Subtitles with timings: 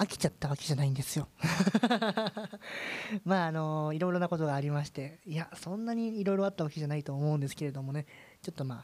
[0.00, 1.28] 飽きちゃったわけじゃないんですよ。
[3.22, 8.06] まああのいろいろなことがありましていやそんなにいろいろあったわけじゃないと思うんですけれどもね。
[8.40, 8.78] ちょっとまあ、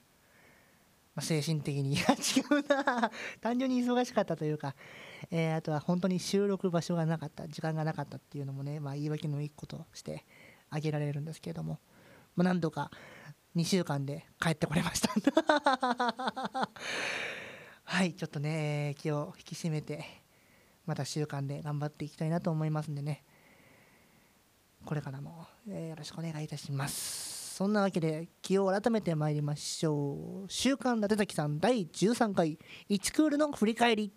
[1.14, 1.94] まあ、精神的に。
[1.94, 3.10] い や違うな。
[3.40, 4.76] 単純に忙しかったというか、
[5.30, 7.48] えー、あとは本当に収録場所がなかった。
[7.48, 10.26] 時間がなかったっていうのもね、まあ、言い訳の一個として
[10.68, 11.80] 挙げられるんですけれども、
[12.34, 12.90] まあ、なんとか
[13.56, 15.08] 2週間で帰ってこれました。
[17.84, 20.25] はいちょっとね気を引き締めて
[20.86, 23.24] また週間で頑張っていきたいなと思いますんでね。
[24.84, 27.54] これからも、えー、よろしくお願いいたします。
[27.56, 32.58] そんなわけで気を改めてまいりましょう「週刊伊達崎さん第13回
[32.90, 34.12] 1クールの振り返り」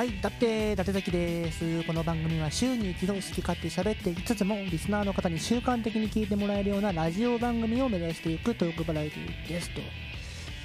[0.00, 1.84] はい、だって伊達崎です。
[1.84, 9.82] この番組は週に一度好き勝手喋っていつつもリスナーの方に習慣的に聞いてもらえるようなラジオ番組を目指していくトークバラエティですと。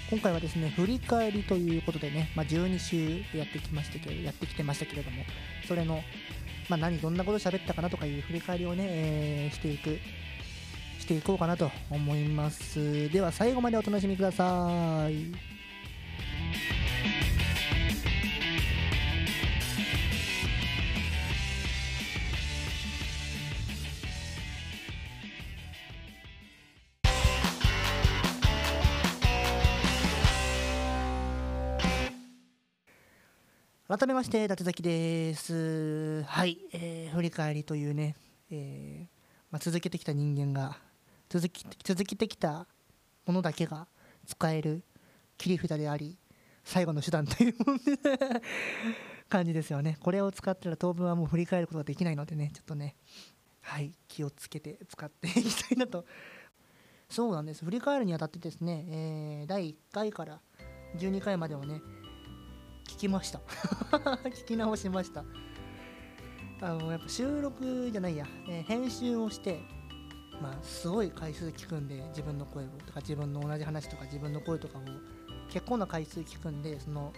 [0.10, 5.24] 今回はですね、振り返りということでね、まあ、12週やってきましたけど、やってきてましたけれども、
[5.68, 6.02] それの、
[6.70, 10.00] まあ、何、どんなこと喋ったかなとかいう振り返りをね、えー、していく、
[10.98, 13.10] していこうかなと思います。
[13.10, 15.55] では最後までお楽しみください。
[33.88, 36.24] 改めまして、伊達崎です。
[36.24, 38.16] はい、えー、振り返りというね、
[38.50, 39.08] えー、
[39.52, 40.80] まあ、続けてきた人間が
[41.30, 42.66] 続き、続けてきた
[43.28, 43.86] ものだけが
[44.26, 44.84] 使える
[45.38, 46.18] 切り札であり、
[46.64, 47.56] 最後の手段という
[49.30, 49.98] 感じですよね。
[50.00, 52.96] これを使ったら当分はもう振り返ることができないのでね、ちょっとね、
[53.62, 56.06] はい、気をつけて使っていきたいなと。
[57.08, 57.64] そうなんです。
[57.64, 60.40] 振り返るにあたってですね、えー、第1回から
[60.98, 61.84] 12回まではね、
[62.96, 63.40] 聞きました。
[64.24, 65.26] 聞き直しました。
[66.62, 69.60] あのやっぱ収録じゃないや、えー、編集をして
[70.42, 74.82] まあすごい回数聞くんで自分の声をとか自分の同じ話とか自分の声とかを
[75.50, 77.12] 結構な回数聞くんでその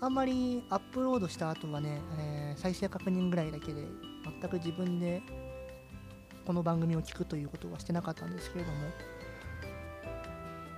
[0.00, 3.82] あんまりアップロードした後はね、えー、再生確認ぐらいだけで
[4.40, 5.20] 全く自分で
[6.46, 8.78] この番組を聞くということはしてなかったんですけれども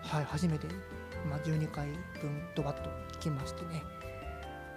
[0.03, 0.67] はい初めて
[1.29, 1.89] まあ、12回
[2.21, 3.85] 分ドバッと聞きましてね。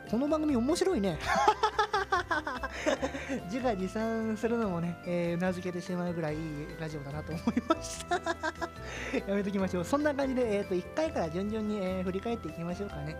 [0.09, 1.17] この番組面白いね。
[3.45, 8.15] 自画自賛するのもね、えー、うなずけてしまうぐらいいいラジオだなと思いました。
[9.27, 9.85] やめときましょう。
[9.85, 13.15] そんな感じで、えーと、1回から順々に、えー、振り返っていきましょうかね。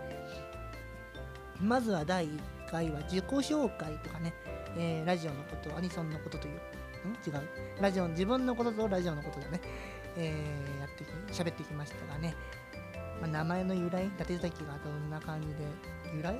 [1.62, 4.34] まずは第1回は自己紹介とかね、
[4.78, 6.56] えー、ラジオのことアニソンのことという
[7.08, 7.13] ん？
[7.25, 7.48] 違う。
[7.80, 9.62] ラジオ自分のこととラジオのことでね、
[10.18, 12.36] えー、やって喋ってきましたがね。
[13.22, 15.54] まあ、名前の由来伊達崎がどんな感じで
[16.16, 16.36] 由来？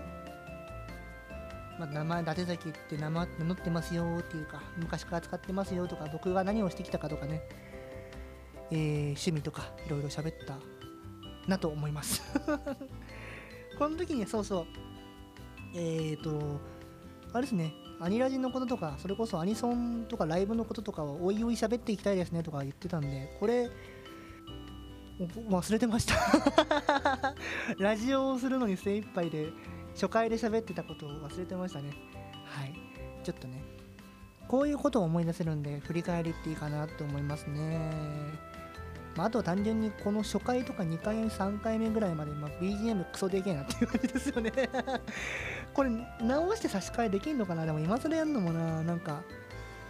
[1.80, 7.41] まあ、名前伊達崎って名前名乗ってますよっていうか昔から使ってますよとか僕が何をしてきたかとかね、
[8.72, 10.58] えー、趣味とかいろいろ喋った
[11.47, 12.22] なと思います。
[13.78, 14.66] この時にそうそう
[15.75, 16.59] えっ、ー、と
[17.34, 23.70] あれですねアニラジのこととかそれこそアニソンとかライブのこととかをおいおい喋っていきたいですねとか言ってたんでこれ
[25.50, 27.36] 忘れてました。
[27.78, 29.52] ラジオをするのに精一杯で
[29.94, 31.94] 初回で喋ってたことを忘れてましたね。
[32.46, 32.74] はい。
[33.24, 33.64] ちょっとね
[34.48, 37.80] こういうことを思い出せるんで振り返りっていいかなって思いますね。
[39.16, 44.52] まあ、あと単純にこの初回とか2回目3回目ぐらいまで、まあ、BGM クソでけえなっていう感じですよね。
[45.74, 45.90] これ
[46.22, 47.66] 直して差し替えできんのかな？
[47.66, 48.82] でも今更やるのもな。
[48.84, 49.22] なんか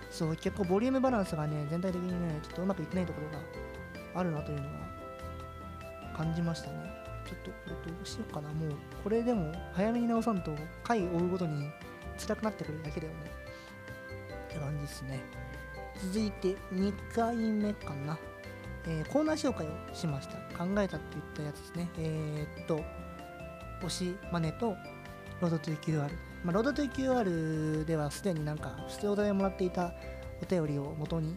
[0.10, 4.91] そう結構ボリュームバランスがね全体的にねちょっとうまくいってないところがあるなというのが
[6.12, 7.02] 感じましたね。
[7.26, 7.56] ちょっとこ
[7.86, 8.50] れどうしようかな。
[8.50, 8.72] もう
[9.04, 11.70] これでも早めに直さんと回追うごとに
[12.18, 13.20] 辛くなってくるだけだよね。
[14.50, 15.20] って感じですね。
[16.04, 18.18] 続いて2回目かな、
[18.86, 20.36] えー、コーナー紹介をしました。
[20.58, 21.90] 考えたって言ったやつですね。
[21.98, 22.84] えー、っと
[23.84, 24.76] 推しマネと
[25.42, 26.10] ロードトゥ QR、
[26.44, 29.94] まあ、ロードトゥ QR ではすでになんか普通お題もらっていた
[30.42, 31.36] お便りを元に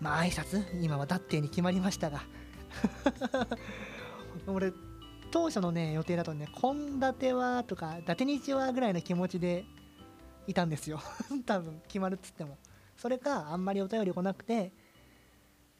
[0.00, 0.62] まあ挨拶？
[0.82, 2.22] 今はだってに決まりましたが
[4.46, 4.72] 俺
[5.30, 9.64] 当初のね予定だとね献立はとか伊達日はぐらいの気持ちで
[10.46, 11.00] いたんですよ。
[11.44, 12.56] 多分決まるっつっても。
[12.96, 14.72] それかあんまりお便り来なくて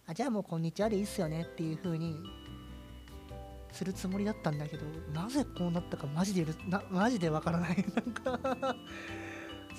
[0.06, 2.14] あじゃあもうこんにちはでいいっすよねっていう風に
[3.72, 7.84] するつもりだったんだけどなぜこうなったかマジでなマジでわからない。
[7.94, 8.76] なんか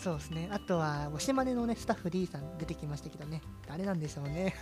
[0.01, 0.47] そうですね。
[0.51, 3.41] あとは、おしまねのね、スタッフ D さん出てきましたけどね。
[3.67, 4.55] 誰なんでしょうね。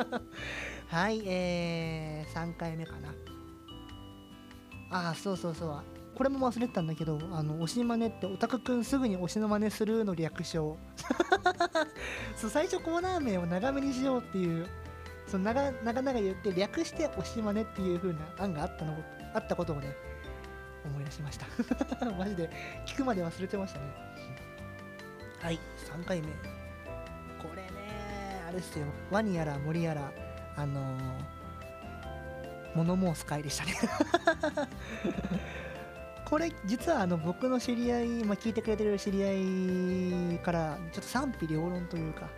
[0.88, 3.10] はい、えー、3回目かな。
[4.90, 5.82] ああ、そうそうそう。
[6.14, 10.78] これも忘れてたんだけど、あの、おしまねってオタクくんすぐに推しの真似するの略称。
[12.36, 14.66] そう、最初コーナー名を長めにしようっていう、
[15.26, 18.96] その長々言って略して推しまねっていう風な案があったの
[19.34, 19.94] あったことをね、
[20.84, 21.46] 思い出しました。
[22.16, 22.48] マジで、
[22.86, 23.86] 聞くまで忘れてましたね。
[25.44, 25.60] はい、
[25.92, 26.28] 3回目。
[26.28, 27.68] これね、
[28.48, 28.86] あれですよ。
[29.10, 30.10] ワニやら森やら、
[30.56, 33.74] あのー、物申す会でしたね。
[36.24, 42.30] これ実はあの僕の知り合い、まあ、聞いてくれてる知り合いからちょっと賛否両論というか、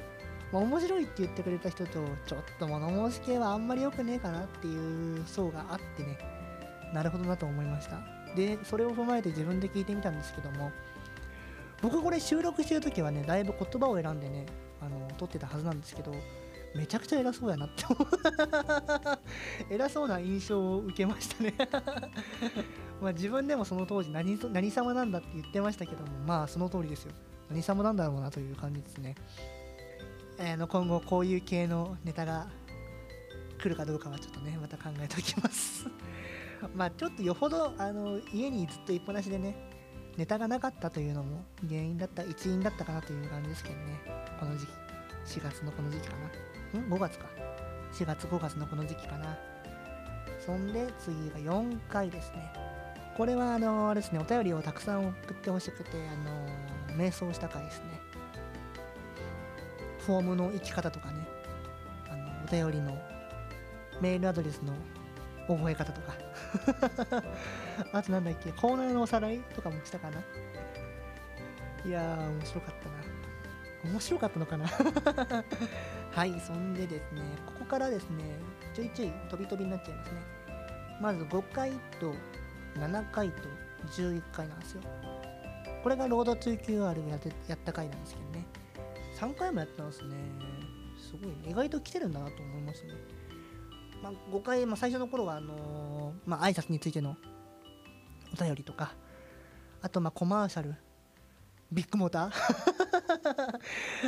[0.53, 6.19] まあ、面白いって言ってくれた人とちょっと物申し系はあんまり良くねえかなっていう層があってね
[6.93, 8.01] なるほどなと思いました
[8.35, 10.73] でそれを踏まえて自分で聞いてみたんですけども
[11.83, 14.47] 僕これ収録してる時はねだいぶ言葉を選んでね
[14.81, 16.15] あの撮ってたはずなんですけど
[16.75, 18.09] めちゃくちゃ偉そうやなって思う。
[19.75, 21.55] 偉そうな印象を受けましたね。
[23.01, 27.13] まあ自分でもその当時何何様なんだって言ってましたけどもまあその通りですよ。
[27.49, 29.15] 何様なんだろうなという感じですね、
[30.37, 32.49] えー、の今後こういう系のネタが
[33.59, 35.87] 来るかどうかはちょっとねまた考えておきます。
[36.75, 39.76] まあちょっとよほどあの家にずっと一っぱなしでね
[40.17, 44.01] ネタがなかったというのも原因だった一因だったかなという感じですけどね。
[44.41, 44.73] この時期。
[45.27, 46.15] 4月のこの時期か
[46.75, 46.81] な。
[46.81, 47.27] ん？5月か。
[47.93, 49.37] 4月5月のこの時期かな。
[50.45, 52.53] そんで次が4回ですね。
[53.17, 54.19] これはあのあれですね。
[54.19, 58.01] お便りをたくさん送ってほしくてあの瞑想した回ですね。
[60.07, 61.27] フォームの生き方とかね。
[62.09, 62.97] あのお便りの
[64.01, 64.73] メールアドレスの
[65.47, 66.15] 覚え方とか。
[67.93, 70.21] あとなんだっけコーナーのおさらいとかもしたかな。
[71.85, 73.93] いやー面白かったな。
[73.93, 74.67] 面白かったのかな。
[76.13, 78.25] はいそんでですねここからですね
[78.75, 80.21] ちょいちょい飛び飛びになっちゃいますね。
[81.01, 82.15] まず5回と
[82.77, 83.43] 7回と
[83.89, 84.83] 11回なんですよ。
[85.83, 87.19] これがロード 2QR や
[87.49, 88.47] やった回なんですけどね。
[89.17, 90.17] 3回もやったんですね。
[90.99, 92.95] すごい、ね、意外と来てるんだなと思いますね。
[94.03, 97.17] まあ、5回、まあ、最初の頃はあのー、まあ挨拶についての
[98.33, 98.95] お便りとか
[99.83, 100.75] あとまあコマーシャル
[101.73, 103.61] ビッグモーター。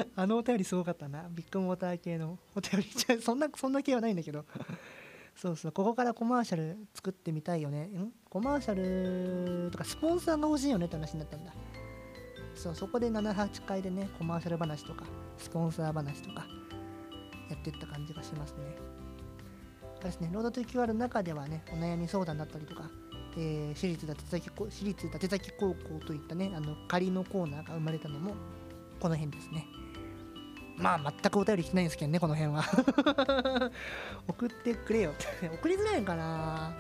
[0.15, 1.27] あのお便りすごかったな。
[1.31, 2.87] ビッグモーター系のお便り。
[3.21, 4.45] そんなそんな系はないんだけど。
[5.35, 5.73] そうそう。
[5.73, 7.87] ここからコマーシャル作ってみたいよね。
[7.87, 8.13] ん？
[8.31, 11.53] コマーシャルとかスポンサーが欲しいよねって話になったんだ。
[12.55, 15.05] そうそこで78回でねコマーシャル話とか
[15.37, 16.47] スポンサー話とか
[17.49, 18.77] やってった感じがしますね。
[20.07, 22.91] ですねロードトゥ QR の中ではねお悩み相談だったりとか、
[23.37, 28.35] えー、私立伊達崎私立伊達崎高校といったねあの仮のコーナーが生まれたのも
[29.01, 29.67] この辺ですね。
[30.77, 32.63] まあ全くお便り来ないんですけどねこの辺は。
[34.29, 35.15] 送ってくれよ。
[35.55, 36.73] 送りづらいんかな。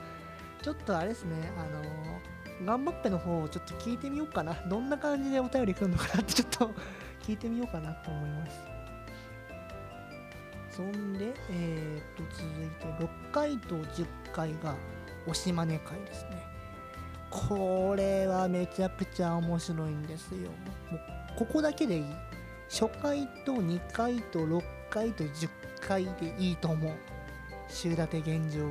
[0.62, 4.54] ちょっとあれですねあの頑張っての方をちょっと聞いてみようかな。
[4.68, 6.70] どんな感じでお便り来るのかなってちょっと
[7.22, 8.77] 聞いてみようかなと思います。
[10.78, 14.76] そんで、えー、と続いて6回と10回が
[15.26, 16.40] おしまね会ですね。
[17.30, 20.52] これはめちゃくちゃ面白いんですよ。
[20.92, 21.00] もう
[21.36, 22.04] ここだけでいい。
[22.70, 25.48] 初回と2回と6回と10
[25.80, 26.92] 回でいいと思う。
[27.68, 28.70] 週立て現状。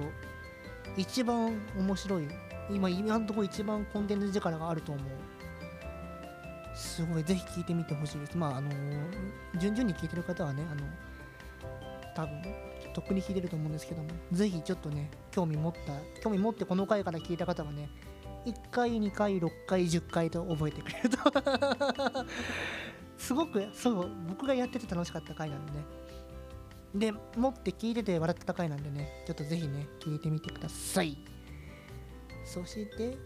[0.95, 2.27] 一番面白い。
[2.69, 5.07] 今今のところ一番コンテンツ力があると思う。
[6.73, 7.23] すごい。
[7.25, 8.37] ぜひ聞いてみてほしいです。
[8.37, 10.87] まああのー、順々に聞いてる方はねあの
[12.17, 12.41] 多分
[12.95, 15.79] とっくに聞いてると思うんですけどもぜひちょっとね興味持った
[16.19, 17.89] 興味持ってこの回から聞いた方はね
[18.47, 21.17] 1回2回6回10回と覚えてくれると。
[23.17, 25.85] すごくそう僕がやってて楽しかった回なんでね。
[26.95, 31.17] で持って聞いてて笑ってた回なんでねちょっとぜひね聞いてみてください。
[32.45, 33.17] そして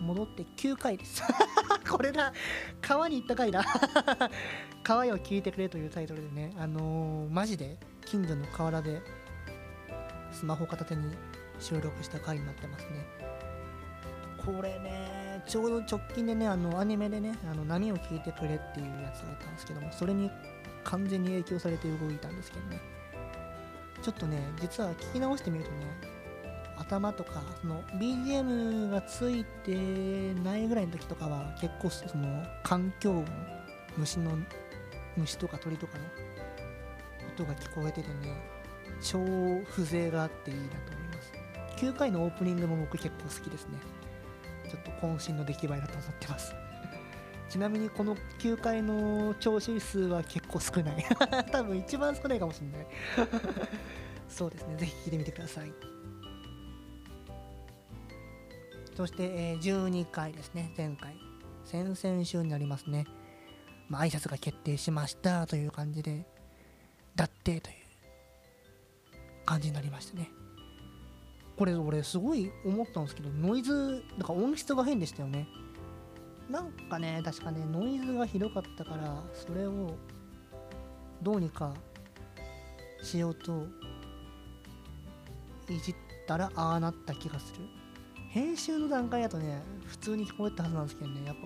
[0.00, 1.22] 戻って9回です。
[1.90, 2.32] これだ。
[2.80, 3.64] 川に行った回だ。
[4.84, 7.78] 川を聞いてくれというタイトルでねあのー、マジで
[8.08, 9.02] 近所の河原で
[10.32, 11.14] スマホ片手に
[11.60, 13.06] 収録した回になってますね。
[14.38, 20.30] これねちょうど直近でねあのアニメでねあの波を聞いてくれっていうやつがあったんですけどもそれに
[20.84, 22.80] 完全に影響されて動いたんですけどね。
[24.00, 25.76] ちょっとね実は聞き直してみるとね
[26.78, 33.26] 頭とかその BGM がついてないぐらいの時とかは結構その環境音
[33.98, 34.38] 虫の
[35.16, 36.04] 虫とか鳥とかの
[37.38, 38.58] 音が聞こえててね
[39.00, 39.18] 超
[39.70, 41.32] 風情があっていいなと思います。
[41.76, 43.78] 9回のオープニングも僕結構好きですね。
[44.68, 46.52] ちょっと渾身の出来栄えだと思ってます。
[47.48, 51.06] ちなみにこの9回の聴取数は結構少ない。
[51.52, 52.86] 多分一番少ないかもしれない。
[54.28, 54.76] そうですね。
[54.76, 55.72] ぜひ聞いてみてください。
[58.96, 60.72] そして、えー12回ですね。
[60.76, 61.16] 前回。
[61.64, 63.06] 先々週になりますね。
[63.88, 66.26] まあ挨拶が決定しましたという感じで。
[67.18, 67.76] だってという
[69.44, 70.30] 感じになりましたね。
[71.56, 75.48] これ俺すごい思ったんですけどノイズなんか音質が変でしたよね。
[76.48, 79.96] なんかね確かねノイズがひどかったからそれを
[81.20, 81.74] どうにか
[83.02, 83.66] しようと
[85.68, 85.94] いじっ
[86.28, 87.62] たらああなった気がする。
[88.30, 91.36] 編集の段階だとね普通に聞こえたはずなんですけどねやっ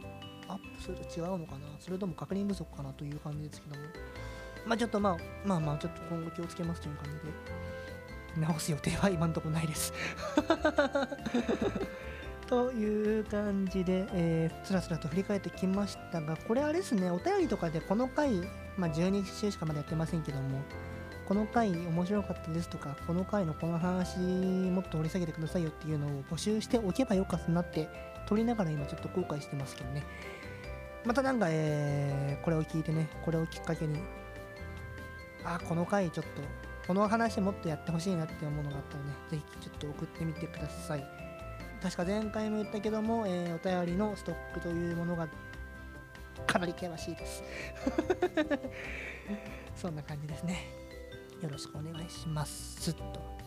[0.47, 1.61] ぱアップすると違うのかな。
[1.81, 3.83] それとも確認不足かなという感じですけども。
[4.67, 9.93] まあちょっとまあまあまあちょっと今後気をつけますという感じで直す予定は今のところないです。
[12.47, 18.31] という感じで、えー、つらつらと振り返ってきましたがこれあれですねお便りとかでこの回、
[18.77, 20.61] まあ、12週しかまだやってませんけども
[21.27, 27.89] この回面白かったですとかこの回のこの話もっと掘り下げてくださいよっていうのを募集しておけばよかったなって
[28.27, 30.05] 撮りながら今ちょっと後悔してますけどね。
[31.05, 33.99] またなんか、えーこれを聞いてねこれをきっかけに
[35.45, 36.43] あこの回ちょっと
[36.87, 41.05] この話もっとやってほしいなって思うのがあったらねぜひちょっと送ってみてください。
[41.83, 45.29] 確か前回も言ったけども、えーお便りのストックというものが
[46.47, 47.43] かなり険しいです。
[49.75, 50.67] そんな感じですね。
[51.41, 52.95] よろしくお願いします。
[52.95, 53.42] と。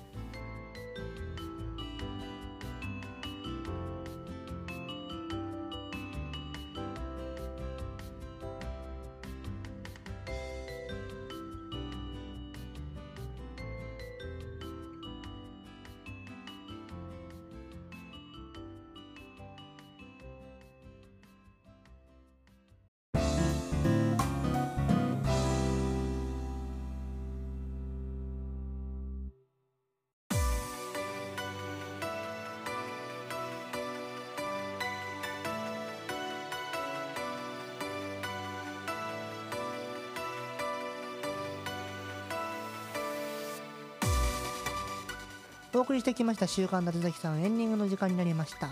[45.75, 48.70] お送りしてきました週刊夏崎さんエンディングの時間になりました。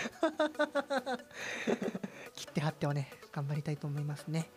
[2.33, 4.49] 切って貼ってはね、頑張りたいと思いますね。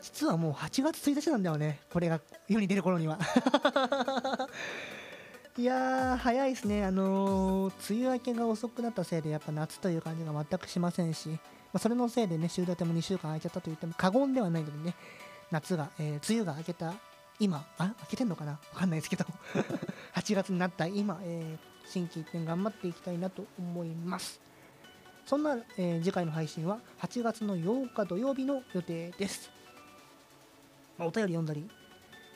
[0.00, 3.18] 実はもう8月1日なんだよね、これが世に出る頃には。
[5.58, 11.38] いやー、早いですね、あのー梅雨明けが遅くなったせいで、やっぱ夏という感じが全くしませんし、ま
[11.72, 14.94] あ、それのせいでね、週立ても2週間空いちゃったと言っても過言ではないのでね、
[15.50, 16.94] 夏が、えー梅雨が明けた
[17.40, 18.52] 今、あ、明けてんのかな？
[18.52, 19.24] わかんないですけど、
[20.14, 24.40] 8月になった今、えー新規一点頑張っていきたいなと思います。
[25.26, 29.50] そんな、えー次回の配信は8月の8日土曜日の予定です。
[30.98, 31.68] まあお便り読んだり、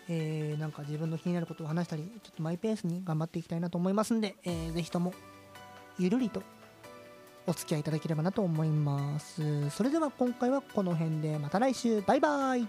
[0.09, 5.15] えーなんか自分の気になることを話したり、ちょっとマイペースに頑張っていきたいなと思いますんで、えーぜひとも
[5.99, 6.43] ゆるりと
[7.47, 12.67] お付き合いいただければなと思いますそれでは今回はこの辺でまた来週バイバイ